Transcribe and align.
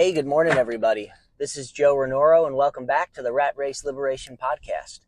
Hey, 0.00 0.12
good 0.12 0.26
morning, 0.26 0.54
everybody. 0.54 1.12
This 1.38 1.58
is 1.58 1.70
Joe 1.70 1.94
Renoro, 1.94 2.46
and 2.46 2.56
welcome 2.56 2.86
back 2.86 3.12
to 3.12 3.22
the 3.22 3.34
Rat 3.34 3.52
Race 3.54 3.84
Liberation 3.84 4.38
Podcast. 4.38 5.00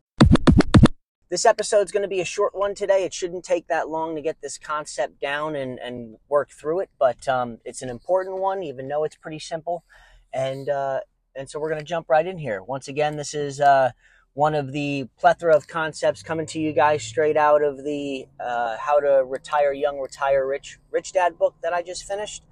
This 1.31 1.47
episode 1.47 1.85
is 1.85 1.91
going 1.91 2.03
to 2.03 2.07
be 2.07 2.21
a 2.21 2.25
short 2.25 2.53
one 2.53 2.75
today. 2.75 3.03
It 3.03 3.11
shouldn't 3.11 3.43
take 3.43 3.65
that 3.69 3.89
long 3.89 4.15
to 4.15 4.21
get 4.21 4.39
this 4.43 4.59
concept 4.59 5.19
down 5.19 5.55
and, 5.55 5.79
and 5.79 6.17
work 6.29 6.51
through 6.51 6.81
it, 6.81 6.91
but 6.99 7.27
um, 7.27 7.57
it's 7.65 7.81
an 7.81 7.89
important 7.89 8.37
one, 8.37 8.61
even 8.61 8.87
though 8.87 9.03
it's 9.03 9.15
pretty 9.15 9.39
simple. 9.39 9.83
And 10.31 10.69
uh, 10.69 10.99
and 11.35 11.49
so 11.49 11.59
we're 11.59 11.69
going 11.69 11.81
to 11.81 11.85
jump 11.85 12.07
right 12.07 12.27
in 12.27 12.37
here. 12.37 12.61
Once 12.61 12.87
again, 12.87 13.17
this 13.17 13.33
is 13.33 13.59
uh, 13.59 13.93
one 14.35 14.53
of 14.53 14.73
the 14.73 15.07
plethora 15.17 15.55
of 15.55 15.67
concepts 15.67 16.21
coming 16.21 16.45
to 16.45 16.59
you 16.59 16.71
guys 16.71 17.01
straight 17.01 17.35
out 17.35 17.63
of 17.63 17.83
the 17.83 18.27
uh, 18.39 18.77
How 18.77 18.99
to 18.99 19.23
Retire 19.25 19.73
Young, 19.73 19.97
Retire 19.97 20.45
Rich, 20.45 20.77
Rich 20.91 21.13
Dad 21.13 21.39
book 21.39 21.55
that 21.63 21.73
I 21.73 21.81
just 21.81 22.03
finished 22.03 22.43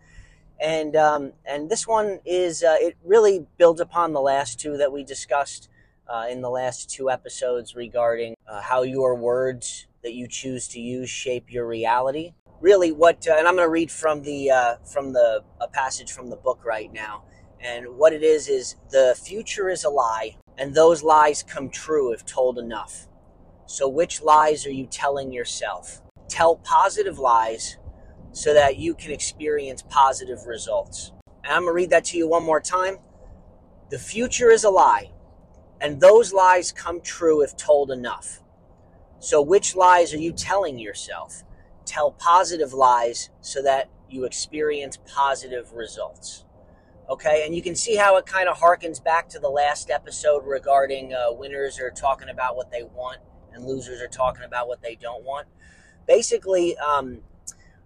and 0.62 0.96
um, 0.96 1.34
and 1.46 1.70
this 1.70 1.88
one 1.88 2.20
is 2.24 2.64
uh, 2.64 2.76
it 2.80 2.96
really 3.04 3.48
builds 3.58 3.82
upon 3.82 4.14
the 4.14 4.22
last 4.22 4.60
two 4.60 4.78
that 4.78 4.94
we 4.94 5.04
discussed 5.04 5.70
uh, 6.08 6.28
in 6.30 6.42
the 6.42 6.50
last 6.50 6.90
two 6.90 7.10
episodes 7.10 7.76
regarding 7.76 8.36
uh, 8.48 8.62
how 8.62 8.84
your 8.84 9.16
words 9.16 9.88
that 10.04 10.14
you 10.14 10.28
choose 10.28 10.68
to 10.70 10.80
use 10.80 11.10
shape 11.10 11.52
your 11.52 11.66
reality. 11.66 12.34
Really, 12.62 12.92
what 12.92 13.28
uh, 13.28 13.36
and 13.38 13.48
I'm 13.48 13.56
going 13.56 13.66
to 13.66 13.72
read 13.72 13.90
from 13.90 14.22
the 14.22 14.52
uh, 14.52 14.76
from 14.86 15.14
the 15.14 15.44
a 15.60 15.68
passage 15.68 16.12
from 16.12 16.30
the 16.30 16.36
book 16.36 16.64
right 16.64 16.94
now, 16.94 17.24
and 17.60 17.98
what 17.98 18.14
it 18.14 18.22
is 18.22 18.48
is 18.48 18.76
the 18.92 19.18
future 19.20 19.68
is 19.68 19.84
a 19.84 19.90
lie, 19.90 20.38
and 20.60 20.76
those 20.76 21.02
lies 21.02 21.42
come 21.42 21.70
true 21.70 22.14
if 22.14 22.24
told 22.24 22.60
enough. 22.60 23.08
So, 23.66 23.90
which 23.90 24.22
lies 24.22 24.68
are 24.68 24.72
you 24.72 24.86
telling 24.86 25.32
yourself? 25.32 26.02
Tell 26.28 26.58
positive 26.58 27.18
lies 27.18 27.78
so 28.32 28.54
that 28.54 28.78
you 28.78 28.94
can 28.94 29.12
experience 29.12 29.84
positive 29.90 30.46
results. 30.46 31.12
And 31.44 31.54
I'm 31.54 31.64
going 31.64 31.72
to 31.72 31.76
read 31.76 31.90
that 31.90 32.06
to 32.06 32.18
you 32.18 32.28
one 32.28 32.44
more 32.44 32.62
time. 32.62 32.98
The 33.90 34.00
future 34.00 34.52
is 34.52 34.64
a 34.64 34.70
lie, 34.70 35.12
and 35.82 36.00
those 36.00 36.32
lies 36.32 36.72
come 36.72 37.02
true 37.02 37.42
if 37.42 37.58
told 37.58 37.92
enough. 37.92 38.42
So, 39.20 39.42
which 39.42 39.76
lies 39.76 40.14
are 40.14 40.18
you 40.18 40.32
telling 40.32 40.80
yourself? 40.80 41.44
Tell 41.86 42.12
positive 42.12 42.74
lies 42.74 43.30
so 43.42 43.62
that 43.64 43.90
you 44.10 44.26
experience 44.26 44.98
positive 45.06 45.74
results. 45.74 46.46
Okay, 47.10 47.44
and 47.46 47.54
you 47.54 47.62
can 47.62 47.76
see 47.76 47.96
how 47.96 48.16
it 48.18 48.26
kind 48.26 48.48
of 48.48 48.58
harkens 48.58 49.04
back 49.04 49.28
to 49.30 49.40
the 49.40 49.50
last 49.50 49.90
episode 49.90 50.46
regarding 50.46 51.14
uh, 51.14 51.32
winners 51.32 51.80
are 51.80 51.92
talking 51.92 52.30
about 52.30 52.56
what 52.56 52.72
they 52.72 52.84
want 52.84 53.20
and 53.54 53.66
losers 53.66 54.02
are 54.02 54.08
talking 54.08 54.44
about 54.44 54.68
what 54.68 54.82
they 54.82 54.96
don't 54.96 55.24
want. 55.24 55.48
Basically, 56.08 56.78
um, 56.78 57.20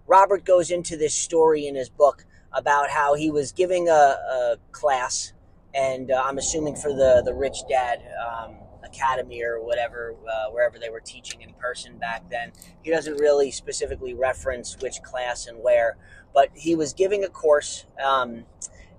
Robert 0.08 0.46
goes 0.46 0.72
into 0.72 0.96
this 0.98 1.16
story 1.16 1.68
in 1.68 1.76
his 1.76 1.90
book 1.90 2.26
about 2.52 2.90
how 2.90 3.16
he 3.16 3.32
was 3.32 3.52
giving 3.52 3.90
a, 3.90 3.92
a 3.92 4.58
class, 4.72 5.34
and 5.74 6.12
uh, 6.12 6.24
I'm 6.24 6.38
assuming 6.38 6.76
for 6.76 6.94
the 6.94 7.22
the 7.26 7.34
Rich 7.34 7.60
Dad 7.70 8.02
um, 8.26 8.56
Academy 8.84 9.44
or 9.44 9.62
whatever, 9.62 10.16
uh, 10.28 10.52
wherever 10.52 10.80
they 10.80 10.90
were 10.90 11.02
teaching 11.02 11.42
in 11.42 11.54
person 11.54 11.98
back 11.98 12.30
then. 12.30 12.52
He 12.82 12.92
doesn't 12.92 13.18
really 13.18 13.52
specifically 13.52 14.14
reference 14.14 14.78
which 14.80 15.02
class 15.02 15.48
and 15.48 15.62
where, 15.62 15.98
but 16.34 16.50
he 16.54 16.76
was 16.76 16.94
giving 16.94 17.24
a 17.24 17.30
course. 17.30 17.86
Um, 18.04 18.46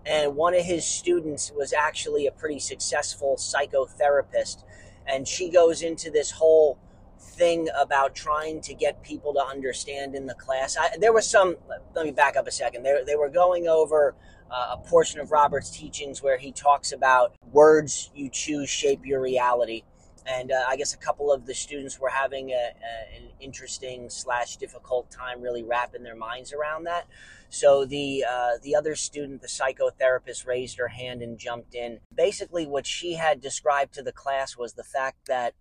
and 0.04 0.36
one 0.36 0.54
of 0.54 0.64
his 0.64 0.84
students 0.84 1.50
was 1.54 1.72
actually 1.72 2.26
a 2.26 2.32
pretty 2.32 2.60
successful 2.60 3.36
psychotherapist. 3.36 4.62
And 5.06 5.26
she 5.26 5.50
goes 5.50 5.82
into 5.82 6.10
this 6.10 6.32
whole 6.32 6.78
thing 7.18 7.68
about 7.76 8.14
trying 8.14 8.60
to 8.62 8.74
get 8.74 9.02
people 9.02 9.32
to 9.34 9.40
understand 9.44 10.14
in 10.14 10.26
the 10.26 10.34
class. 10.34 10.76
I, 10.76 10.96
there 10.98 11.12
was 11.12 11.28
some. 11.28 11.56
Let 11.94 12.04
me 12.04 12.12
back 12.12 12.36
up 12.36 12.46
a 12.46 12.50
second. 12.50 12.82
They, 12.82 12.96
they 13.06 13.16
were 13.16 13.28
going 13.28 13.68
over 13.68 14.14
uh, 14.50 14.76
a 14.76 14.88
portion 14.88 15.20
of 15.20 15.32
Robert's 15.32 15.70
teachings 15.70 16.22
where 16.22 16.38
he 16.38 16.52
talks 16.52 16.92
about 16.92 17.34
words 17.52 18.10
you 18.14 18.28
choose 18.30 18.68
shape 18.68 19.04
your 19.04 19.20
reality. 19.20 19.82
And 20.28 20.50
uh, 20.50 20.64
I 20.66 20.76
guess 20.76 20.92
a 20.92 20.96
couple 20.96 21.32
of 21.32 21.46
the 21.46 21.54
students 21.54 22.00
were 22.00 22.08
having 22.08 22.50
a, 22.50 22.54
a, 22.54 23.16
an 23.16 23.28
interesting 23.38 24.10
slash 24.10 24.56
difficult 24.56 25.08
time 25.08 25.40
really 25.40 25.62
wrapping 25.62 26.02
their 26.02 26.16
minds 26.16 26.52
around 26.52 26.84
that. 26.84 27.06
So 27.48 27.84
the 27.84 28.24
uh, 28.28 28.58
the 28.62 28.74
other 28.74 28.96
student, 28.96 29.40
the 29.40 29.48
psychotherapist, 29.48 30.46
raised 30.46 30.78
her 30.78 30.88
hand 30.88 31.22
and 31.22 31.38
jumped 31.38 31.74
in. 31.74 32.00
Basically, 32.12 32.66
what 32.66 32.86
she 32.86 33.14
had 33.14 33.40
described 33.40 33.94
to 33.94 34.02
the 34.02 34.12
class 34.12 34.56
was 34.56 34.72
the 34.72 34.82
fact 34.82 35.26
that 35.28 35.54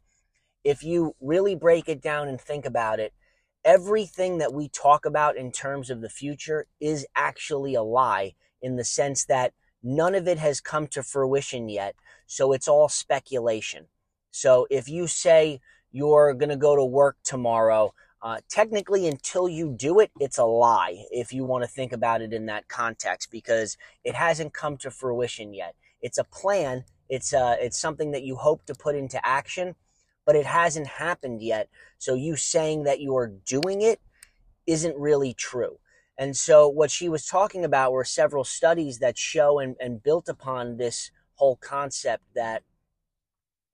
if 0.66 0.84
you 0.84 1.16
really 1.22 1.56
break 1.56 1.88
it 1.88 2.02
down 2.02 2.28
and 2.28 2.42
think 2.42 2.66
about 2.66 3.00
it, 3.00 3.14
everything 3.64 4.40
that 4.40 4.52
we 4.52 4.68
talk 4.68 5.06
about 5.06 5.38
in 5.38 5.52
terms 5.52 5.90
of 5.90 6.02
the 6.02 6.10
future 6.10 6.66
is 6.82 7.06
actually 7.16 7.76
a 7.76 7.84
lie 7.84 8.34
in 8.62 8.76
the 8.76 8.84
sense 8.84 9.26
that 9.26 9.54
none 9.84 10.16
of 10.16 10.28
it 10.28 10.40
has 10.40 10.60
come 10.60 10.88
to 10.88 11.04
fruition 11.04 11.70
yet. 11.70 11.96
So 12.26 12.52
it's 12.52 12.68
all 12.68 12.90
speculation. 12.90 13.86
So 14.32 14.66
if 14.72 14.90
you 14.90 15.06
say 15.06 15.62
you're 15.92 16.34
going 16.34 16.50
to 16.50 16.58
go 16.58 16.76
to 16.76 16.84
work 16.84 17.18
tomorrow, 17.24 17.94
uh, 18.24 18.40
technically, 18.50 19.08
until 19.08 19.48
you 19.48 19.76
do 19.78 20.00
it, 20.00 20.10
it's 20.20 20.40
a 20.40 20.46
lie 20.46 21.06
if 21.12 21.32
you 21.32 21.46
want 21.46 21.64
to 21.64 21.70
think 21.70 21.94
about 21.94 22.22
it 22.22 22.34
in 22.34 22.48
that 22.48 22.68
context 22.68 23.30
because 23.32 23.78
it 24.04 24.16
hasn't 24.16 24.52
come 24.52 24.78
to 24.78 24.90
fruition 24.90 25.54
yet. 25.54 25.76
It's 26.02 26.18
a 26.18 26.24
plan. 26.24 26.86
It's 27.08 27.36
uh, 27.36 27.56
it's 27.60 27.80
something 27.80 28.12
that 28.12 28.24
you 28.24 28.36
hope 28.36 28.66
to 28.66 28.74
put 28.74 28.96
into 28.96 29.24
action, 29.24 29.76
but 30.26 30.36
it 30.36 30.46
hasn't 30.46 30.88
happened 30.88 31.42
yet. 31.42 31.70
So 31.98 32.14
you 32.14 32.36
saying 32.36 32.84
that 32.84 33.00
you 33.00 33.16
are 33.16 33.28
doing 33.28 33.82
it 33.82 34.00
isn't 34.68 34.98
really 34.98 35.34
true. 35.34 35.80
And 36.18 36.36
so 36.36 36.68
what 36.68 36.92
she 36.92 37.10
was 37.10 37.26
talking 37.26 37.66
about 37.66 37.92
were 37.92 38.06
several 38.06 38.44
studies 38.44 39.00
that 39.00 39.18
show 39.18 39.60
and, 39.60 39.76
and 39.80 40.02
built 40.02 40.30
upon 40.30 40.78
this 40.78 41.12
whole 41.36 41.58
concept 41.58 42.24
that 42.36 42.64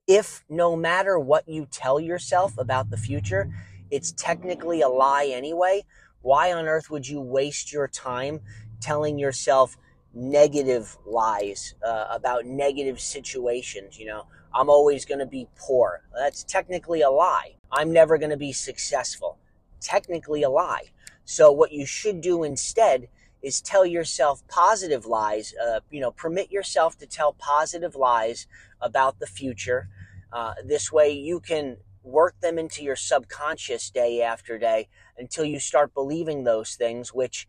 if 0.07 0.43
no 0.49 0.75
matter 0.75 1.19
what 1.19 1.47
you 1.47 1.67
tell 1.69 1.99
yourself 1.99 2.57
about 2.57 2.89
the 2.89 2.97
future, 2.97 3.53
it's 3.91 4.11
technically 4.13 4.81
a 4.81 4.89
lie 4.89 5.27
anyway, 5.31 5.83
why 6.21 6.51
on 6.51 6.65
earth 6.65 6.89
would 6.89 7.07
you 7.07 7.21
waste 7.21 7.71
your 7.71 7.87
time 7.87 8.39
telling 8.79 9.19
yourself 9.19 9.77
negative 10.13 10.97
lies 11.05 11.75
uh, 11.85 12.07
about 12.09 12.45
negative 12.45 12.99
situations? 12.99 13.99
You 13.99 14.07
know, 14.07 14.27
I'm 14.53 14.69
always 14.69 15.05
going 15.05 15.19
to 15.19 15.25
be 15.25 15.47
poor. 15.57 16.03
That's 16.15 16.43
technically 16.43 17.01
a 17.01 17.09
lie. 17.09 17.55
I'm 17.71 17.91
never 17.91 18.17
going 18.17 18.31
to 18.31 18.37
be 18.37 18.51
successful. 18.51 19.37
Technically 19.79 20.43
a 20.43 20.49
lie. 20.49 20.91
So 21.25 21.51
what 21.51 21.71
you 21.71 21.85
should 21.85 22.21
do 22.21 22.43
instead 22.43 23.07
is 23.41 23.61
tell 23.61 23.85
yourself 23.85 24.45
positive 24.47 25.05
lies. 25.05 25.53
Uh, 25.55 25.79
you 25.89 25.99
know, 25.99 26.11
permit 26.11 26.51
yourself 26.51 26.97
to 26.99 27.07
tell 27.07 27.33
positive 27.33 27.95
lies 27.95 28.47
about 28.81 29.19
the 29.19 29.27
future. 29.27 29.87
Uh, 30.31 30.53
this 30.65 30.91
way 30.91 31.11
you 31.11 31.39
can 31.39 31.77
work 32.03 32.39
them 32.41 32.57
into 32.57 32.83
your 32.83 32.95
subconscious 32.95 33.89
day 33.89 34.21
after 34.21 34.57
day 34.57 34.87
until 35.17 35.45
you 35.45 35.59
start 35.59 35.93
believing 35.93 36.43
those 36.43 36.75
things, 36.75 37.13
which 37.13 37.47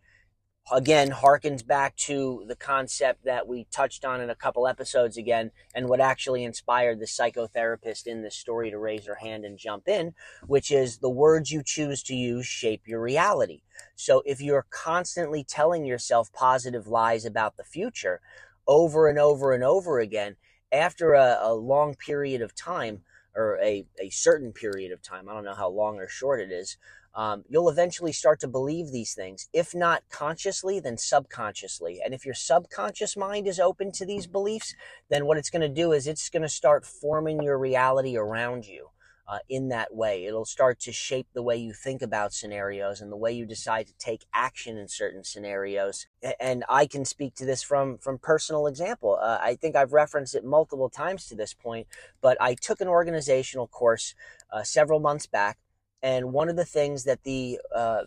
again 0.70 1.10
harkens 1.10 1.66
back 1.66 1.96
to 1.96 2.44
the 2.46 2.54
concept 2.54 3.24
that 3.24 3.48
we 3.48 3.66
touched 3.72 4.04
on 4.04 4.20
in 4.20 4.30
a 4.30 4.34
couple 4.34 4.68
episodes 4.68 5.16
again 5.16 5.50
and 5.74 5.88
what 5.88 6.00
actually 6.00 6.44
inspired 6.44 7.00
the 7.00 7.06
psychotherapist 7.06 8.06
in 8.06 8.22
this 8.22 8.36
story 8.36 8.70
to 8.70 8.78
raise 8.78 9.06
her 9.06 9.16
hand 9.16 9.44
and 9.44 9.58
jump 9.58 9.88
in 9.88 10.14
which 10.46 10.70
is 10.70 10.98
the 10.98 11.10
words 11.10 11.50
you 11.50 11.62
choose 11.64 12.02
to 12.02 12.14
use 12.14 12.46
shape 12.46 12.82
your 12.86 13.00
reality. 13.00 13.62
So 13.96 14.22
if 14.24 14.40
you're 14.40 14.66
constantly 14.70 15.44
telling 15.44 15.84
yourself 15.84 16.32
positive 16.32 16.86
lies 16.86 17.24
about 17.24 17.56
the 17.56 17.64
future 17.64 18.20
over 18.66 19.08
and 19.08 19.18
over 19.18 19.52
and 19.52 19.64
over 19.64 19.98
again 19.98 20.36
after 20.70 21.14
a, 21.14 21.38
a 21.42 21.54
long 21.54 21.94
period 21.94 22.40
of 22.40 22.54
time 22.54 23.02
or 23.34 23.58
a, 23.62 23.84
a 24.00 24.10
certain 24.10 24.52
period 24.52 24.92
of 24.92 25.02
time 25.02 25.28
i 25.28 25.32
don't 25.32 25.44
know 25.44 25.54
how 25.54 25.68
long 25.68 25.98
or 25.98 26.06
short 26.06 26.40
it 26.40 26.52
is 26.52 26.76
um, 27.14 27.44
you'll 27.48 27.68
eventually 27.68 28.12
start 28.12 28.40
to 28.40 28.48
believe 28.48 28.90
these 28.90 29.14
things. 29.14 29.48
If 29.52 29.74
not 29.74 30.02
consciously, 30.10 30.80
then 30.80 30.96
subconsciously. 30.96 32.00
And 32.04 32.14
if 32.14 32.24
your 32.24 32.34
subconscious 32.34 33.16
mind 33.16 33.46
is 33.46 33.60
open 33.60 33.92
to 33.92 34.06
these 34.06 34.26
beliefs, 34.26 34.74
then 35.10 35.26
what 35.26 35.36
it's 35.36 35.50
going 35.50 35.62
to 35.62 35.68
do 35.68 35.92
is 35.92 36.06
it's 36.06 36.30
going 36.30 36.42
to 36.42 36.48
start 36.48 36.86
forming 36.86 37.42
your 37.42 37.58
reality 37.58 38.16
around 38.16 38.66
you. 38.66 38.88
Uh, 39.28 39.38
in 39.48 39.68
that 39.68 39.94
way. 39.94 40.26
It'll 40.26 40.44
start 40.44 40.80
to 40.80 40.92
shape 40.92 41.28
the 41.32 41.44
way 41.44 41.56
you 41.56 41.72
think 41.72 42.02
about 42.02 42.34
scenarios 42.34 43.00
and 43.00 43.10
the 43.10 43.16
way 43.16 43.32
you 43.32 43.46
decide 43.46 43.86
to 43.86 43.94
take 43.96 44.26
action 44.34 44.76
in 44.76 44.88
certain 44.88 45.22
scenarios. 45.22 46.08
And 46.40 46.64
I 46.68 46.86
can 46.86 47.04
speak 47.04 47.36
to 47.36 47.46
this 47.46 47.62
from 47.62 47.98
from 47.98 48.18
personal 48.18 48.66
example. 48.66 49.18
Uh, 49.22 49.38
I 49.40 49.54
think 49.54 49.76
I've 49.76 49.92
referenced 49.92 50.34
it 50.34 50.44
multiple 50.44 50.90
times 50.90 51.28
to 51.28 51.36
this 51.36 51.54
point, 51.54 51.86
but 52.20 52.36
I 52.42 52.54
took 52.54 52.80
an 52.80 52.88
organizational 52.88 53.68
course 53.68 54.16
uh, 54.52 54.64
several 54.64 54.98
months 54.98 55.26
back 55.26 55.56
and 56.02 56.32
one 56.32 56.48
of 56.48 56.56
the 56.56 56.64
things 56.64 57.04
that 57.04 57.22
the 57.24 57.60
uh, 57.74 58.02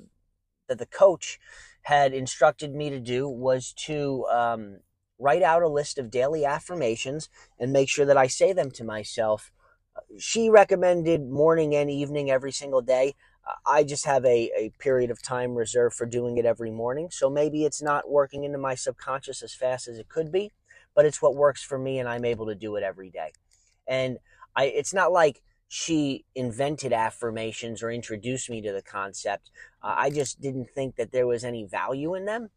that 0.67 0.79
the 0.79 0.85
coach 0.85 1.39
had 1.83 2.13
instructed 2.13 2.73
me 2.73 2.89
to 2.89 2.99
do 2.99 3.29
was 3.29 3.73
to 3.73 4.25
um, 4.31 4.79
write 5.19 5.43
out 5.43 5.61
a 5.61 5.67
list 5.67 5.97
of 5.97 6.09
daily 6.09 6.43
affirmations 6.43 7.29
and 7.59 7.71
make 7.71 7.89
sure 7.89 8.05
that 8.05 8.17
I 8.17 8.27
say 8.27 8.53
them 8.53 8.71
to 8.71 8.83
myself. 8.83 9.51
She 10.17 10.49
recommended 10.49 11.29
morning 11.29 11.75
and 11.75 11.89
evening 11.89 12.29
every 12.29 12.51
single 12.51 12.81
day. 12.81 13.13
I 13.65 13.83
just 13.83 14.05
have 14.05 14.25
a, 14.25 14.51
a 14.57 14.71
period 14.79 15.11
of 15.11 15.21
time 15.21 15.53
reserved 15.53 15.95
for 15.95 16.07
doing 16.07 16.37
it 16.37 16.45
every 16.45 16.71
morning. 16.71 17.09
So 17.11 17.29
maybe 17.29 17.63
it's 17.63 17.81
not 17.81 18.09
working 18.09 18.43
into 18.43 18.57
my 18.57 18.73
subconscious 18.73 19.43
as 19.43 19.53
fast 19.53 19.87
as 19.87 19.99
it 19.99 20.09
could 20.09 20.31
be, 20.31 20.51
but 20.95 21.05
it's 21.05 21.21
what 21.21 21.35
works 21.35 21.63
for 21.63 21.77
me 21.77 21.99
and 21.99 22.09
I'm 22.09 22.25
able 22.25 22.47
to 22.47 22.55
do 22.55 22.75
it 22.75 22.83
every 22.83 23.11
day. 23.11 23.31
And 23.87 24.17
I, 24.55 24.65
it's 24.65 24.93
not 24.93 25.11
like 25.11 25.43
she 25.67 26.25
invented 26.35 26.93
affirmations 26.93 27.81
or 27.81 27.91
introduced 27.91 28.49
me 28.49 28.61
to 28.61 28.71
the 28.71 28.81
concept. 28.81 29.49
Uh, 29.81 29.95
I 29.97 30.09
just 30.09 30.39
didn't 30.39 30.69
think 30.69 30.95
that 30.95 31.11
there 31.11 31.27
was 31.27 31.43
any 31.43 31.65
value 31.65 32.15
in 32.15 32.25
them. 32.25 32.49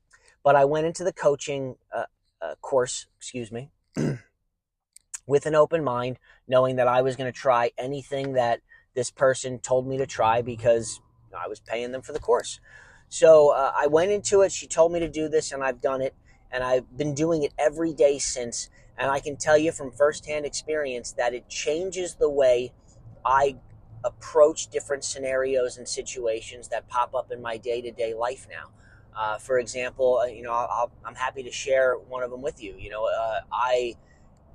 But 0.44 0.56
I 0.56 0.64
went 0.64 0.86
into 0.86 1.04
the 1.04 1.12
coaching 1.12 1.76
uh, 1.94 2.04
uh, 2.40 2.54
course, 2.60 3.06
excuse 3.16 3.50
me, 3.50 3.70
with 5.26 5.46
an 5.46 5.54
open 5.54 5.82
mind, 5.82 6.18
knowing 6.46 6.76
that 6.76 6.88
I 6.88 7.02
was 7.02 7.16
going 7.16 7.30
to 7.30 7.38
try 7.38 7.72
anything 7.76 8.34
that 8.34 8.60
this 8.94 9.10
person 9.10 9.58
told 9.58 9.86
me 9.86 9.98
to 9.98 10.06
try 10.06 10.42
because 10.42 11.00
I 11.38 11.48
was 11.48 11.60
paying 11.60 11.92
them 11.92 12.02
for 12.02 12.12
the 12.12 12.18
course. 12.18 12.60
So 13.08 13.50
uh, 13.50 13.72
I 13.76 13.86
went 13.86 14.10
into 14.10 14.42
it. 14.42 14.52
She 14.52 14.66
told 14.66 14.92
me 14.92 15.00
to 15.00 15.08
do 15.08 15.28
this, 15.28 15.52
and 15.52 15.62
I've 15.64 15.80
done 15.80 16.02
it. 16.02 16.14
And 16.50 16.64
I've 16.64 16.96
been 16.96 17.14
doing 17.14 17.42
it 17.42 17.52
every 17.58 17.92
day 17.92 18.18
since. 18.18 18.70
And 18.96 19.10
I 19.10 19.20
can 19.20 19.36
tell 19.36 19.58
you 19.58 19.70
from 19.72 19.92
firsthand 19.92 20.46
experience 20.46 21.12
that 21.12 21.34
it 21.34 21.48
changes 21.48 22.14
the 22.14 22.30
way 22.30 22.72
I 23.28 23.56
approach 24.04 24.68
different 24.68 25.04
scenarios 25.04 25.76
and 25.76 25.86
situations 25.86 26.68
that 26.68 26.88
pop 26.88 27.14
up 27.14 27.30
in 27.30 27.42
my 27.42 27.58
day 27.58 27.82
to 27.82 27.90
day 27.90 28.14
life 28.14 28.46
now. 28.50 28.70
Uh, 29.14 29.36
for 29.36 29.58
example, 29.58 30.20
uh, 30.22 30.26
you 30.26 30.42
know, 30.42 30.52
i 30.52 30.86
am 31.06 31.14
happy 31.14 31.42
to 31.42 31.50
share 31.50 31.94
one 31.94 32.22
of 32.22 32.30
them 32.30 32.40
with 32.40 32.62
you. 32.62 32.74
You 32.78 32.88
know, 32.90 33.06
uh, 33.06 33.40
I 33.52 33.96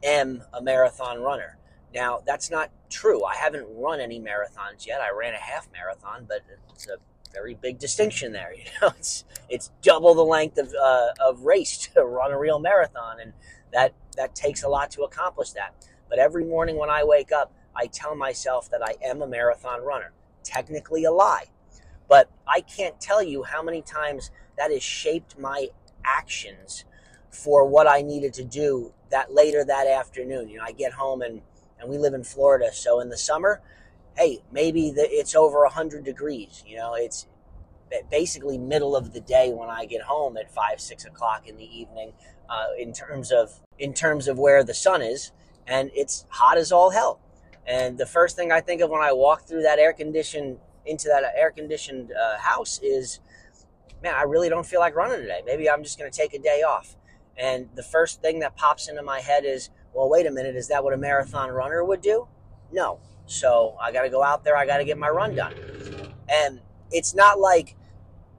am 0.02 0.44
a 0.54 0.62
marathon 0.62 1.22
runner. 1.22 1.58
Now, 1.94 2.22
that's 2.26 2.50
not 2.50 2.72
true. 2.90 3.24
I 3.24 3.36
haven't 3.36 3.68
run 3.70 4.00
any 4.00 4.20
marathons 4.20 4.88
yet. 4.88 5.02
I 5.02 5.16
ran 5.16 5.36
a 5.36 5.38
half 5.38 5.68
marathon, 5.72 6.26
but 6.28 6.40
it's 6.72 6.88
a 6.88 6.98
very 7.32 7.54
big 7.54 7.78
distinction 7.78 8.32
there. 8.32 8.54
You 8.58 8.66
know, 8.82 8.94
it's 8.98 9.26
it's 9.50 9.70
double 9.84 10.16
the 10.16 10.26
length 10.26 10.58
of 10.58 10.74
uh, 10.74 11.10
of 11.20 11.42
race 11.42 11.78
to 11.94 12.04
run 12.04 12.32
a 12.32 12.40
real 12.40 12.58
marathon, 12.58 13.20
and 13.20 13.34
that 13.72 13.94
that 14.18 14.34
takes 14.34 14.64
a 14.64 14.70
lot 14.70 14.90
to 14.92 15.04
accomplish 15.04 15.52
that. 15.52 15.76
But 16.10 16.18
every 16.18 16.46
morning 16.46 16.78
when 16.78 16.90
I 16.90 17.04
wake 17.04 17.32
up, 17.32 17.52
I 17.76 17.88
tell 17.88 18.16
myself 18.16 18.70
that 18.72 18.82
I 18.84 18.96
am 19.04 19.22
a 19.22 19.28
marathon 19.28 19.82
runner. 19.82 20.12
Technically 20.44 21.04
a 21.06 21.12
lie, 21.12 21.46
but 22.10 22.30
I 22.46 22.62
can't 22.62 23.00
tell 23.00 23.24
you 23.24 23.44
how 23.44 23.64
many 23.64 23.82
times 23.82 24.30
that 24.58 24.72
has 24.72 24.84
shaped 24.84 25.40
my 25.40 25.70
actions 26.04 26.86
for 27.30 27.66
what 27.66 27.88
I 27.88 28.02
needed 28.02 28.34
to 28.34 28.44
do 28.44 28.94
that 29.10 29.34
later 29.34 29.64
that 29.64 29.88
afternoon. 29.88 30.50
You 30.50 30.58
know, 30.58 30.66
I 30.66 30.74
get 30.74 30.94
home 30.94 31.22
and 31.22 31.42
and 31.80 31.90
we 31.90 31.98
live 31.98 32.14
in 32.14 32.24
Florida, 32.24 32.72
so 32.74 33.00
in 33.00 33.10
the 33.10 33.18
summer, 33.18 33.62
hey, 34.16 34.42
maybe 34.52 34.92
the, 34.92 35.06
it's 35.10 35.36
over 35.36 35.64
100 35.64 36.04
degrees. 36.06 36.64
You 36.66 36.78
know, 36.78 36.94
it's 36.94 37.28
basically 38.10 38.58
middle 38.58 38.96
of 38.96 39.14
the 39.14 39.20
day 39.20 39.52
when 39.54 39.70
I 39.70 39.86
get 39.86 40.02
home 40.02 40.38
at 40.38 40.54
five, 40.54 40.80
six 40.80 41.06
o'clock 41.06 41.48
in 41.48 41.58
the 41.58 41.66
evening. 41.66 42.14
Uh, 42.50 42.68
in 42.78 42.94
terms 42.94 43.32
of 43.32 43.62
in 43.80 43.94
terms 43.94 44.28
of 44.28 44.38
where 44.38 44.64
the 44.64 44.74
sun 44.74 45.02
is, 45.02 45.32
and 45.66 45.90
it's 45.96 46.26
hot 46.30 46.58
as 46.58 46.72
all 46.72 46.92
hell. 46.92 47.20
And 47.66 47.98
the 47.98 48.06
first 48.06 48.36
thing 48.36 48.52
I 48.52 48.62
think 48.62 48.82
of 48.82 48.90
when 48.90 49.02
I 49.02 49.14
walk 49.14 49.44
through 49.44 49.64
that 49.64 49.80
air 49.80 49.94
conditioned 49.94 50.58
into 50.86 51.08
that 51.08 51.24
air 51.36 51.52
conditioned 51.52 52.12
uh, 52.12 52.38
house 52.38 52.80
is, 52.84 53.20
man, 54.02 54.14
I 54.16 54.24
really 54.24 54.50
don't 54.50 54.66
feel 54.66 54.82
like 54.82 54.96
running 54.96 55.22
today. 55.22 55.42
Maybe 55.46 55.70
I'm 55.70 55.82
just 55.84 55.98
going 55.98 56.12
to 56.12 56.18
take 56.18 56.34
a 56.34 56.40
day 56.40 56.62
off. 56.62 56.96
And 57.38 57.70
the 57.76 57.84
first 57.84 58.22
thing 58.22 58.40
that 58.40 58.56
pops 58.56 58.90
into 58.90 59.02
my 59.02 59.22
head 59.22 59.46
is, 59.46 59.70
well, 59.94 60.10
wait 60.10 60.28
a 60.28 60.32
minute, 60.32 60.56
is 60.56 60.68
that 60.68 60.84
what 60.84 60.94
a 60.94 60.98
marathon 60.98 61.50
runner 61.52 61.84
would 61.84 62.02
do? 62.02 62.28
No. 62.72 63.00
So 63.26 63.78
I 63.82 63.92
got 63.92 64.02
to 64.04 64.10
go 64.10 64.22
out 64.22 64.44
there, 64.44 64.58
I 64.58 64.66
got 64.66 64.78
to 64.78 64.86
get 64.86 64.98
my 64.98 65.10
run 65.10 65.36
done. 65.36 65.54
And 66.28 66.60
it's 66.92 67.16
not 67.16 67.40
like 67.40 67.76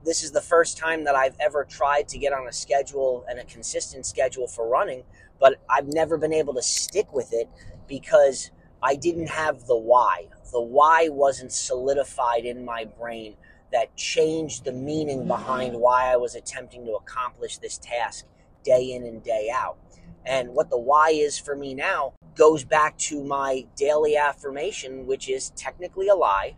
this 0.03 0.23
is 0.23 0.31
the 0.31 0.41
first 0.41 0.77
time 0.77 1.03
that 1.05 1.15
I've 1.15 1.35
ever 1.39 1.65
tried 1.65 2.07
to 2.09 2.19
get 2.19 2.31
on 2.31 2.47
a 2.47 2.53
schedule 2.53 3.25
and 3.27 3.39
a 3.39 3.43
consistent 3.45 4.05
schedule 4.05 4.47
for 4.47 4.67
running, 4.67 5.03
but 5.39 5.59
I've 5.67 5.87
never 5.87 6.17
been 6.17 6.33
able 6.33 6.53
to 6.53 6.61
stick 6.61 7.11
with 7.11 7.33
it 7.33 7.49
because 7.87 8.51
I 8.81 8.95
didn't 8.95 9.29
have 9.29 9.65
the 9.65 9.77
why. 9.77 10.27
The 10.51 10.61
why 10.61 11.09
wasn't 11.09 11.51
solidified 11.51 12.45
in 12.45 12.63
my 12.63 12.85
brain 12.85 13.35
that 13.71 13.95
changed 13.95 14.63
the 14.63 14.71
meaning 14.71 15.27
behind 15.27 15.75
why 15.75 16.11
I 16.11 16.17
was 16.17 16.35
attempting 16.35 16.85
to 16.85 16.93
accomplish 16.93 17.57
this 17.57 17.77
task 17.77 18.25
day 18.63 18.93
in 18.93 19.05
and 19.05 19.23
day 19.23 19.49
out. 19.53 19.77
And 20.25 20.49
what 20.49 20.69
the 20.69 20.77
why 20.77 21.09
is 21.09 21.37
for 21.37 21.55
me 21.55 21.73
now 21.73 22.13
goes 22.35 22.63
back 22.63 22.97
to 22.97 23.23
my 23.23 23.65
daily 23.75 24.17
affirmation, 24.17 25.05
which 25.05 25.29
is 25.29 25.51
technically 25.51 26.07
a 26.07 26.15
lie. 26.15 26.55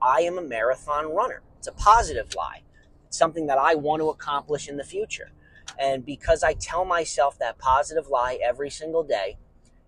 I 0.00 0.20
am 0.20 0.38
a 0.38 0.42
marathon 0.42 1.14
runner. 1.14 1.42
It's 1.58 1.66
a 1.66 1.72
positive 1.72 2.34
lie. 2.34 2.62
It's 3.06 3.18
something 3.18 3.46
that 3.46 3.58
I 3.58 3.74
want 3.74 4.00
to 4.00 4.10
accomplish 4.10 4.68
in 4.68 4.76
the 4.76 4.84
future. 4.84 5.30
And 5.78 6.04
because 6.04 6.42
I 6.42 6.54
tell 6.54 6.84
myself 6.84 7.38
that 7.38 7.58
positive 7.58 8.08
lie 8.08 8.38
every 8.42 8.70
single 8.70 9.02
day, 9.02 9.38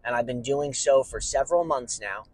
and 0.08 0.16
I've 0.16 0.24
been 0.24 0.40
doing 0.40 0.72
so 0.72 1.02
for 1.02 1.20
several 1.20 1.64
months 1.64 2.00
now, 2.00 2.24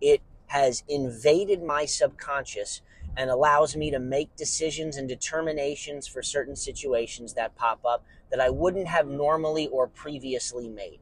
it 0.00 0.22
has 0.46 0.84
invaded 0.88 1.64
my 1.64 1.84
subconscious 1.84 2.80
and 3.16 3.28
allows 3.28 3.74
me 3.74 3.90
to 3.90 3.98
make 3.98 4.36
decisions 4.36 4.96
and 4.96 5.08
determinations 5.08 6.06
for 6.06 6.22
certain 6.22 6.54
situations 6.54 7.34
that 7.34 7.56
pop 7.56 7.84
up 7.84 8.04
that 8.30 8.38
I 8.38 8.50
wouldn't 8.50 8.86
have 8.86 9.08
normally 9.08 9.66
or 9.66 9.88
previously 9.88 10.68
made. 10.68 11.00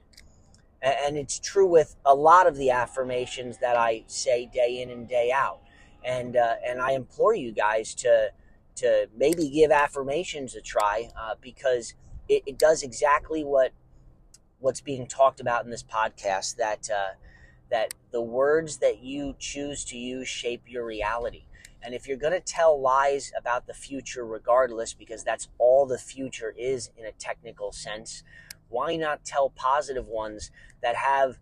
And 0.81 1.19
it's 1.19 1.38
true 1.38 1.67
with 1.67 1.96
a 2.06 2.14
lot 2.14 2.46
of 2.46 2.56
the 2.56 2.70
affirmations 2.70 3.58
that 3.58 3.76
I 3.76 4.05
say 4.06 4.49
day 4.50 4.81
in 4.81 4.88
and 4.88 5.06
day 5.06 5.31
out. 5.31 5.61
And, 6.02 6.34
uh, 6.34 6.55
and 6.67 6.81
I 6.81 6.93
implore 6.93 7.34
you 7.34 7.52
guys 7.52 7.94
to, 7.96 8.31
to 8.76 9.06
maybe 9.14 9.50
give 9.50 9.70
affirmations 9.70 10.55
a 10.55 10.62
try 10.62 11.11
uh, 11.14 11.34
because 11.43 11.93
it, 12.26 12.43
it, 12.46 12.58
does 12.58 12.82
exactly 12.82 13.44
what 13.44 13.73
what's 14.62 14.80
being 14.80 15.06
talked 15.06 15.40
about 15.40 15.64
in 15.64 15.70
this 15.70 15.82
podcast 15.82 16.56
that 16.56 16.88
uh, 16.90 17.14
that 17.70 17.94
the 18.10 18.22
words 18.22 18.78
that 18.78 19.02
you 19.02 19.34
choose 19.38 19.84
to 19.84 19.98
use 19.98 20.28
shape 20.28 20.62
your 20.66 20.84
reality. 20.84 21.44
And 21.84 21.94
if 21.94 22.06
you're 22.06 22.16
going 22.16 22.32
to 22.32 22.40
tell 22.40 22.80
lies 22.80 23.32
about 23.36 23.66
the 23.66 23.74
future, 23.74 24.24
regardless, 24.24 24.94
because 24.94 25.24
that's 25.24 25.48
all 25.58 25.84
the 25.84 25.98
future 25.98 26.54
is 26.56 26.90
in 26.96 27.06
a 27.06 27.12
technical 27.12 27.72
sense, 27.72 28.22
why 28.68 28.94
not 28.94 29.24
tell 29.24 29.50
positive 29.50 30.06
ones 30.06 30.52
that 30.80 30.94
have 30.94 31.38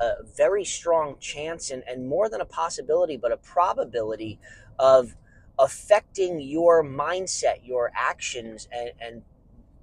a 0.00 0.24
very 0.36 0.64
strong 0.64 1.16
chance 1.20 1.70
and, 1.70 1.84
and 1.86 2.08
more 2.08 2.28
than 2.28 2.40
a 2.40 2.44
possibility, 2.44 3.16
but 3.16 3.30
a 3.30 3.36
probability 3.36 4.40
of 4.78 5.14
affecting 5.58 6.40
your 6.40 6.82
mindset, 6.82 7.58
your 7.62 7.92
actions, 7.94 8.66
and, 8.72 8.90
and 9.00 9.22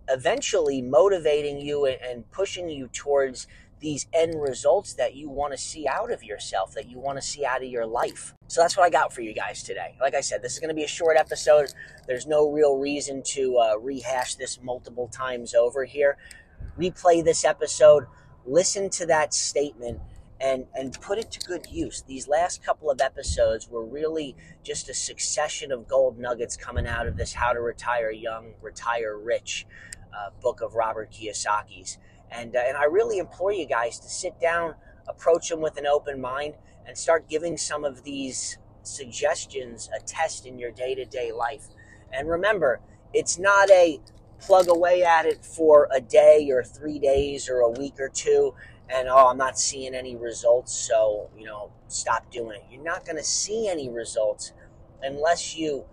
eventually 0.10 0.82
motivating 0.82 1.60
you 1.60 1.86
and 1.86 2.30
pushing 2.32 2.70
you 2.70 2.88
towards 2.88 3.48
these 3.80 4.08
end 4.12 4.42
results 4.42 4.94
that 4.94 5.16
you 5.16 5.30
want 5.30 5.54
to 5.54 5.58
see 5.58 5.88
out 5.88 6.12
of 6.12 6.24
yourself, 6.24 6.74
that 6.74 6.90
you 6.90 6.98
want 7.00 7.18
to 7.18 7.22
see 7.22 7.46
out 7.46 7.64
of 7.64 7.70
your 7.70 7.86
life. 7.86 8.34
So 8.48 8.62
that's 8.62 8.76
what 8.76 8.84
I 8.84 8.90
got 8.90 9.14
for 9.14 9.22
you 9.22 9.34
guys 9.34 9.62
today. 9.62 9.96
Like 10.02 10.16
I 10.16 10.22
said, 10.22 10.42
this 10.42 10.54
is 10.54 10.60
going 10.60 10.70
to 10.70 10.76
be 10.76 10.84
a 10.84 10.88
short 10.88 11.16
episode. 11.16 11.72
There's 12.08 12.26
no 12.26 12.50
real 12.50 12.78
reason 12.78 13.22
to 13.24 13.58
uh, 13.58 13.78
rehash 13.78 14.36
this 14.36 14.60
multiple 14.62 15.08
times 15.08 15.54
over 15.54 15.86
here. 15.86 16.18
Replay 16.78 17.24
this 17.24 17.46
episode, 17.46 18.06
listen 18.46 18.90
to 18.92 19.06
that 19.08 19.34
statement. 19.34 20.00
And, 20.40 20.68
and 20.76 20.94
put 21.02 21.18
it 21.18 21.32
to 21.32 21.40
good 21.48 21.66
use. 21.72 22.04
These 22.04 22.28
last 22.28 22.64
couple 22.64 22.92
of 22.92 23.02
episodes 23.02 23.68
were 23.68 23.84
really 23.84 24.36
just 24.62 24.88
a 24.88 24.94
succession 24.94 25.72
of 25.72 25.88
gold 25.88 26.20
nuggets 26.20 26.56
coming 26.56 26.86
out 26.86 27.08
of 27.08 27.18
this 27.18 27.34
How 27.34 27.54
to 27.54 27.60
Retire 27.60 28.12
Young, 28.12 28.54
Retire 28.62 29.18
Rich 29.18 29.66
uh, 30.18 30.30
book 30.42 30.62
of 30.62 30.76
Robert 30.76 31.12
Kiyosaki's. 31.12 31.98
And, 32.32 32.56
uh, 32.56 32.60
and 32.66 32.78
I 32.78 32.86
really 32.86 33.18
implore 33.18 33.52
you 33.52 33.66
guys 33.66 34.00
to 34.00 34.10
sit 34.10 34.40
down, 34.40 34.76
approach 35.08 35.50
them 35.50 35.62
with 35.62 35.78
an 35.78 35.86
open 35.86 36.20
mind, 36.20 36.56
and 36.86 36.98
start 36.98 37.30
giving 37.30 37.58
some 37.58 37.84
of 37.84 38.04
these 38.04 38.58
suggestions 38.84 39.90
a 39.96 40.04
test 40.04 40.46
in 40.46 40.58
your 40.58 40.72
day 40.72 40.96
to 40.96 41.06
day 41.06 41.32
life. 41.32 41.68
And 42.12 42.30
remember, 42.30 42.80
it's 43.14 43.38
not 43.38 43.70
a 43.70 44.00
plug 44.40 44.68
away 44.70 45.04
at 45.04 45.26
it 45.26 45.44
for 45.44 45.88
a 45.94 46.00
day 46.00 46.50
or 46.52 46.64
three 46.64 47.00
days 47.00 47.50
or 47.50 47.60
a 47.60 47.70
week 47.70 47.96
or 48.00 48.10
two 48.10 48.54
and 48.90 49.08
oh 49.08 49.28
i'm 49.28 49.38
not 49.38 49.58
seeing 49.58 49.96
any 49.96 50.16
results 50.16 50.74
so 50.74 51.30
you 51.38 51.44
know 51.44 51.72
stop 51.88 52.30
doing 52.32 52.56
it 52.56 52.64
you're 52.72 52.84
not 52.84 53.04
going 53.04 53.18
to 53.18 53.24
see 53.24 53.68
any 53.68 53.90
results 53.90 54.52
unless 55.02 55.58
you 55.58 55.86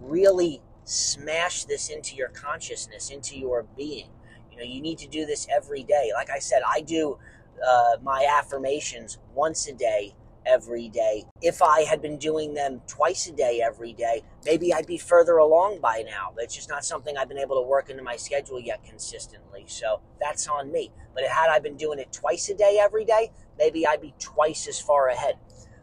really 0.00 0.60
smash 0.84 1.64
this 1.64 1.88
into 1.88 2.14
your 2.14 2.28
consciousness 2.28 3.10
into 3.10 3.38
your 3.38 3.64
being 3.76 4.08
you 4.54 4.60
know, 4.60 4.72
you 4.72 4.80
need 4.80 4.98
to 4.98 5.08
do 5.08 5.26
this 5.26 5.46
every 5.54 5.82
day. 5.82 6.10
Like 6.14 6.30
I 6.30 6.38
said, 6.38 6.62
I 6.66 6.80
do 6.80 7.18
uh, 7.66 7.96
my 8.02 8.26
affirmations 8.38 9.18
once 9.34 9.66
a 9.66 9.72
day, 9.72 10.14
every 10.46 10.88
day. 10.88 11.24
If 11.42 11.60
I 11.60 11.82
had 11.82 12.00
been 12.00 12.18
doing 12.18 12.54
them 12.54 12.80
twice 12.86 13.26
a 13.26 13.32
day, 13.32 13.60
every 13.64 13.92
day, 13.92 14.22
maybe 14.44 14.72
I'd 14.72 14.86
be 14.86 14.98
further 14.98 15.38
along 15.38 15.80
by 15.80 16.04
now. 16.06 16.34
It's 16.38 16.54
just 16.54 16.68
not 16.68 16.84
something 16.84 17.16
I've 17.16 17.28
been 17.28 17.38
able 17.38 17.56
to 17.56 17.66
work 17.66 17.90
into 17.90 18.02
my 18.02 18.16
schedule 18.16 18.60
yet 18.60 18.84
consistently. 18.84 19.64
So 19.66 20.00
that's 20.20 20.46
on 20.46 20.70
me. 20.70 20.92
But 21.14 21.24
had 21.24 21.50
I 21.50 21.58
been 21.58 21.76
doing 21.76 21.98
it 21.98 22.12
twice 22.12 22.48
a 22.48 22.54
day, 22.54 22.78
every 22.80 23.04
day, 23.04 23.32
maybe 23.58 23.84
I'd 23.86 24.00
be 24.00 24.14
twice 24.20 24.68
as 24.68 24.80
far 24.80 25.08
ahead. 25.08 25.34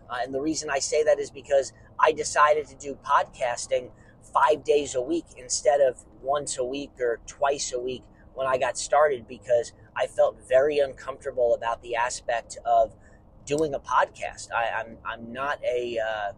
Uh, 0.09 0.17
and 0.23 0.33
the 0.33 0.41
reason 0.41 0.69
I 0.69 0.79
say 0.79 1.03
that 1.03 1.19
is 1.19 1.29
because 1.29 1.73
I 1.99 2.13
decided 2.13 2.67
to 2.67 2.75
do 2.75 2.97
podcasting 3.05 3.91
five 4.21 4.63
days 4.63 4.95
a 4.95 5.01
week 5.01 5.25
instead 5.37 5.81
of 5.81 6.03
once 6.21 6.57
a 6.57 6.63
week 6.63 6.91
or 6.99 7.19
twice 7.27 7.73
a 7.73 7.79
week 7.79 8.03
when 8.33 8.47
I 8.47 8.57
got 8.57 8.77
started 8.77 9.27
because 9.27 9.73
I 9.95 10.07
felt 10.07 10.37
very 10.47 10.79
uncomfortable 10.79 11.53
about 11.53 11.81
the 11.81 11.95
aspect 11.95 12.57
of 12.65 12.93
doing 13.45 13.73
a 13.73 13.79
podcast. 13.79 14.51
I, 14.51 14.79
am 14.79 14.97
I'm, 15.05 15.19
I'm 15.21 15.33
not 15.33 15.59
a 15.63 15.99
uh, 15.99 16.31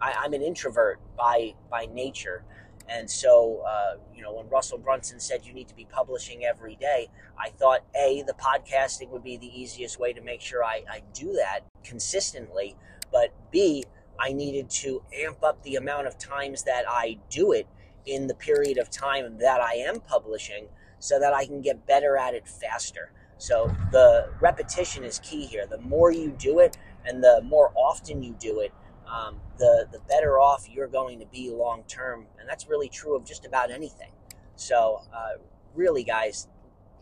I, 0.00 0.24
am 0.24 0.34
an 0.34 0.42
introvert 0.42 1.00
by 1.16 1.54
by 1.70 1.86
nature, 1.86 2.44
and 2.88 3.10
so 3.10 3.62
uh, 3.66 3.96
you 4.14 4.22
know 4.22 4.34
when 4.34 4.48
Russell 4.48 4.78
Brunson 4.78 5.20
said 5.20 5.46
you 5.46 5.52
need 5.52 5.68
to 5.68 5.76
be 5.76 5.86
publishing 5.86 6.44
every 6.44 6.76
day, 6.76 7.08
I 7.38 7.50
thought 7.50 7.84
a 7.96 8.22
the 8.26 8.34
podcasting 8.34 9.08
would 9.10 9.24
be 9.24 9.36
the 9.36 9.60
easiest 9.60 9.98
way 9.98 10.12
to 10.12 10.20
make 10.20 10.40
sure 10.40 10.64
I, 10.64 10.82
I 10.90 11.02
do 11.14 11.32
that 11.34 11.60
consistently, 11.82 12.76
but 13.10 13.32
b 13.50 13.84
I 14.18 14.32
needed 14.32 14.70
to 14.70 15.02
amp 15.14 15.42
up 15.42 15.62
the 15.62 15.76
amount 15.76 16.06
of 16.06 16.18
times 16.18 16.64
that 16.64 16.84
I 16.88 17.18
do 17.30 17.52
it 17.52 17.66
in 18.06 18.26
the 18.26 18.34
period 18.34 18.78
of 18.78 18.90
time 18.90 19.38
that 19.38 19.60
I 19.60 19.74
am 19.74 20.00
publishing 20.00 20.68
so 20.98 21.18
that 21.20 21.32
I 21.32 21.44
can 21.44 21.60
get 21.60 21.86
better 21.86 22.16
at 22.16 22.34
it 22.34 22.48
faster. 22.48 23.12
So 23.38 23.74
the 23.92 24.30
repetition 24.40 25.04
is 25.04 25.20
key 25.20 25.46
here. 25.46 25.66
The 25.66 25.78
more 25.78 26.12
you 26.12 26.30
do 26.30 26.58
it 26.58 26.76
and 27.04 27.22
the 27.22 27.40
more 27.44 27.72
often 27.76 28.22
you 28.22 28.34
do 28.40 28.60
it, 28.60 28.72
um, 29.08 29.40
the 29.58 29.86
the 29.90 30.00
better 30.08 30.38
off 30.38 30.68
you're 30.70 30.88
going 30.88 31.18
to 31.20 31.26
be 31.26 31.50
long 31.50 31.84
term, 31.88 32.26
and 32.38 32.48
that's 32.48 32.68
really 32.68 32.88
true 32.88 33.16
of 33.16 33.24
just 33.24 33.46
about 33.46 33.70
anything. 33.70 34.10
So, 34.56 35.02
uh, 35.14 35.38
really, 35.74 36.04
guys, 36.04 36.48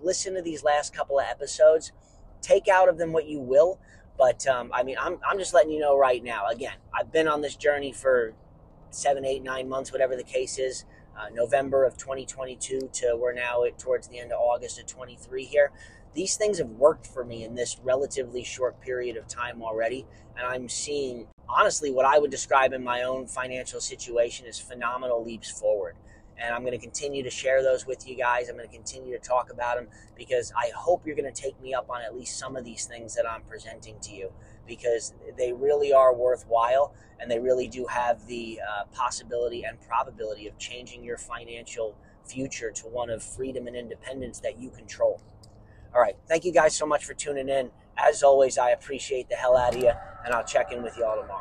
listen 0.00 0.34
to 0.34 0.42
these 0.42 0.62
last 0.62 0.94
couple 0.94 1.18
of 1.18 1.26
episodes. 1.26 1.92
Take 2.42 2.68
out 2.68 2.88
of 2.88 2.98
them 2.98 3.12
what 3.12 3.26
you 3.26 3.40
will, 3.40 3.80
but 4.18 4.46
um, 4.46 4.70
I 4.72 4.82
mean, 4.82 4.96
I'm 5.00 5.18
I'm 5.28 5.38
just 5.38 5.54
letting 5.54 5.70
you 5.70 5.80
know 5.80 5.98
right 5.98 6.22
now. 6.22 6.46
Again, 6.46 6.76
I've 6.94 7.12
been 7.12 7.28
on 7.28 7.40
this 7.40 7.56
journey 7.56 7.92
for 7.92 8.34
seven, 8.90 9.24
eight, 9.24 9.42
nine 9.42 9.68
months, 9.68 9.92
whatever 9.92 10.16
the 10.16 10.24
case 10.24 10.58
is 10.58 10.84
uh, 11.18 11.28
November 11.32 11.84
of 11.84 11.96
2022 11.96 12.90
to 12.92 13.16
we're 13.18 13.32
now 13.32 13.64
at, 13.64 13.78
towards 13.78 14.08
the 14.08 14.18
end 14.18 14.32
of 14.32 14.38
August 14.38 14.78
of 14.78 14.86
23 14.86 15.44
here. 15.44 15.72
These 16.14 16.36
things 16.36 16.58
have 16.58 16.70
worked 16.70 17.06
for 17.06 17.24
me 17.24 17.44
in 17.44 17.54
this 17.54 17.78
relatively 17.82 18.42
short 18.42 18.80
period 18.80 19.16
of 19.16 19.28
time 19.28 19.62
already, 19.62 20.06
and 20.36 20.46
I'm 20.46 20.68
seeing 20.68 21.26
honestly 21.48 21.90
what 21.90 22.06
I 22.06 22.18
would 22.18 22.30
describe 22.30 22.72
in 22.72 22.82
my 22.82 23.02
own 23.02 23.26
financial 23.26 23.80
situation 23.80 24.46
as 24.46 24.58
phenomenal 24.58 25.22
leaps 25.22 25.50
forward. 25.50 25.96
And 26.38 26.54
I'm 26.54 26.62
going 26.62 26.72
to 26.72 26.78
continue 26.78 27.22
to 27.22 27.30
share 27.30 27.62
those 27.62 27.86
with 27.86 28.06
you 28.08 28.16
guys. 28.16 28.48
I'm 28.48 28.56
going 28.56 28.68
to 28.68 28.74
continue 28.74 29.18
to 29.18 29.22
talk 29.22 29.50
about 29.50 29.76
them 29.76 29.88
because 30.16 30.52
I 30.56 30.70
hope 30.76 31.06
you're 31.06 31.16
going 31.16 31.32
to 31.32 31.42
take 31.42 31.60
me 31.60 31.74
up 31.74 31.88
on 31.88 32.02
at 32.02 32.14
least 32.14 32.38
some 32.38 32.56
of 32.56 32.64
these 32.64 32.84
things 32.84 33.14
that 33.14 33.28
I'm 33.28 33.42
presenting 33.42 33.98
to 34.00 34.12
you 34.12 34.32
because 34.66 35.14
they 35.38 35.52
really 35.52 35.92
are 35.92 36.14
worthwhile 36.14 36.94
and 37.20 37.30
they 37.30 37.38
really 37.38 37.68
do 37.68 37.86
have 37.86 38.26
the 38.26 38.60
uh, 38.60 38.84
possibility 38.92 39.64
and 39.64 39.80
probability 39.80 40.46
of 40.46 40.58
changing 40.58 41.04
your 41.04 41.16
financial 41.16 41.96
future 42.24 42.70
to 42.72 42.86
one 42.86 43.08
of 43.08 43.22
freedom 43.22 43.66
and 43.66 43.76
independence 43.76 44.40
that 44.40 44.58
you 44.58 44.70
control. 44.70 45.22
All 45.94 46.00
right. 46.00 46.16
Thank 46.28 46.44
you 46.44 46.52
guys 46.52 46.76
so 46.76 46.84
much 46.84 47.04
for 47.04 47.14
tuning 47.14 47.48
in. 47.48 47.70
As 47.96 48.22
always, 48.22 48.58
I 48.58 48.70
appreciate 48.70 49.30
the 49.30 49.36
hell 49.36 49.56
out 49.56 49.74
of 49.74 49.82
you, 49.82 49.92
and 50.24 50.34
I'll 50.34 50.44
check 50.44 50.70
in 50.70 50.82
with 50.82 50.98
you 50.98 51.04
all 51.06 51.16
tomorrow. 51.16 51.34